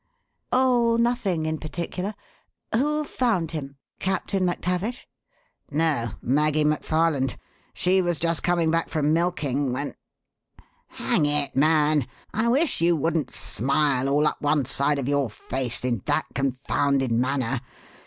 "Oh, 0.51 0.95
nothing 0.99 1.45
in 1.45 1.59
particular. 1.59 2.15
Who 2.73 3.03
found 3.03 3.51
him? 3.51 3.77
Captain 3.99 4.43
MacTavish?" 4.43 5.05
"No. 5.69 6.13
Maggie 6.23 6.63
McFarland. 6.65 7.37
She 7.75 8.01
was 8.01 8.17
just 8.19 8.41
coming 8.41 8.71
back 8.71 8.89
from 8.89 9.13
milking 9.13 9.73
when 9.73 9.93
Hang 10.87 11.27
it, 11.27 11.55
man! 11.55 12.07
I 12.33 12.47
wish 12.47 12.81
you 12.81 12.95
wouldn't 12.95 13.29
smile 13.29 14.09
all 14.09 14.25
up 14.25 14.41
one 14.41 14.65
side 14.65 14.97
of 14.97 15.07
your 15.07 15.29
face 15.29 15.85
in 15.85 16.01
that 16.05 16.25
confounded 16.33 17.11
manner. 17.11 17.61